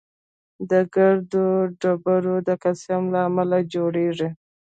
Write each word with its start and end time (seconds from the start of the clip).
د 0.69 0.71
ګردو 0.93 1.45
ډبرې 1.79 2.35
د 2.47 2.49
کلسیم 2.63 3.03
له 3.13 3.19
امله 3.27 3.57
جوړېږي. 3.73 4.29